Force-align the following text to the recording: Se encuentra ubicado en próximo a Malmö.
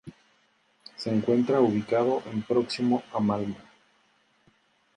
Se 0.95 1.11
encuentra 1.11 1.61
ubicado 1.61 2.23
en 2.31 2.41
próximo 2.41 3.03
a 3.13 3.19
Malmö. 3.19 3.53